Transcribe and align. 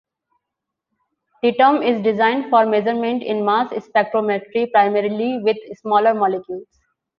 The 1.43 1.53
term 1.53 1.83
is 1.83 2.01
designed 2.01 2.49
for 2.49 2.65
measurements 2.65 3.23
in 3.23 3.45
mass 3.45 3.71
spectrometry 3.71 4.71
primarily 4.71 5.37
with 5.43 5.57
smaller 5.77 6.15
molecules. 6.15 6.65